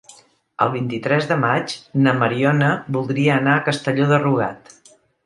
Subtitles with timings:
[0.65, 1.75] El vint-i-tres de maig
[2.07, 4.73] na Mariona voldria anar a Castelló de Rugat.